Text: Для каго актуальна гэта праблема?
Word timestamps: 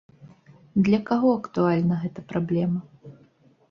Для 0.87 0.99
каго 1.11 1.35
актуальна 1.43 2.01
гэта 2.07 2.29
праблема? 2.35 2.79